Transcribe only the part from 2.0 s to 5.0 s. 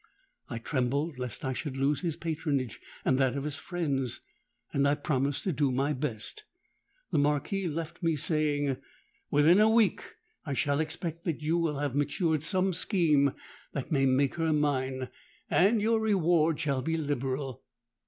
his patronage and that of his friends; and I